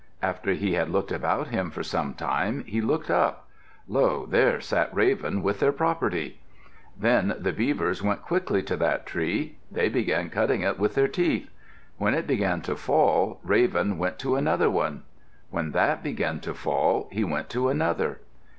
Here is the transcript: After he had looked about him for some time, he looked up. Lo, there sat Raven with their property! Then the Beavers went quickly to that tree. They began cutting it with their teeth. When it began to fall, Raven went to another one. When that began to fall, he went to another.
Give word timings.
After 0.23 0.53
he 0.53 0.73
had 0.73 0.89
looked 0.89 1.11
about 1.11 1.49
him 1.49 1.69
for 1.69 1.83
some 1.83 2.15
time, 2.15 2.63
he 2.65 2.81
looked 2.81 3.11
up. 3.11 3.47
Lo, 3.87 4.25
there 4.25 4.59
sat 4.59 4.89
Raven 4.91 5.43
with 5.43 5.59
their 5.59 5.71
property! 5.71 6.39
Then 6.97 7.35
the 7.37 7.53
Beavers 7.53 8.01
went 8.01 8.23
quickly 8.23 8.63
to 8.63 8.75
that 8.77 9.05
tree. 9.05 9.57
They 9.71 9.89
began 9.89 10.31
cutting 10.31 10.61
it 10.61 10.79
with 10.79 10.95
their 10.95 11.07
teeth. 11.07 11.51
When 11.99 12.15
it 12.15 12.25
began 12.25 12.61
to 12.61 12.75
fall, 12.75 13.39
Raven 13.43 13.99
went 13.99 14.17
to 14.21 14.37
another 14.37 14.71
one. 14.71 15.03
When 15.51 15.69
that 15.73 16.01
began 16.01 16.39
to 16.39 16.55
fall, 16.55 17.07
he 17.11 17.23
went 17.23 17.51
to 17.51 17.69
another. 17.69 18.21